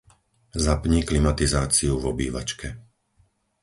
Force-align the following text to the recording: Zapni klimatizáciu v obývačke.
Zapni 0.65 0.99
klimatizáciu 1.09 1.93
v 2.01 2.05
obývačke. 2.13 2.69